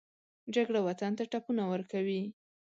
جګړه 0.55 0.79
وطن 0.87 1.11
ته 1.17 1.23
ټپونه 1.31 1.63
ورکوي 1.71 2.21